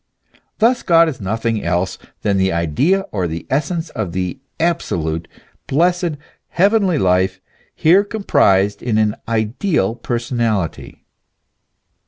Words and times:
Thus 0.57 0.81
God 0.81 1.07
is 1.09 1.21
nothing 1.21 1.63
else 1.63 1.99
than 2.23 2.37
the 2.37 2.51
idea 2.51 3.01
or 3.11 3.27
the 3.27 3.45
essence 3.51 3.91
of 3.91 4.13
the 4.13 4.39
absolute, 4.59 5.27
blessed, 5.67 6.17
heavenly 6.47 6.97
life, 6.97 7.39
here 7.75 8.03
comprised 8.03 8.81
in 8.81 8.97
an 8.97 9.15
ideal 9.27 9.93
personality. 9.93 11.05